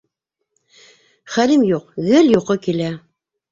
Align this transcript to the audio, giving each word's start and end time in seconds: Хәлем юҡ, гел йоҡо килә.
Хәлем 1.35 1.67
юҡ, 1.73 1.93
гел 2.09 2.35
йоҡо 2.35 2.59
килә. 2.67 2.93